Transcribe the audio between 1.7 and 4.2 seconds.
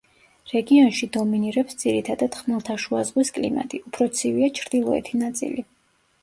ძირითადად ხმელთაშუაზღვის კლიმატი, უფრო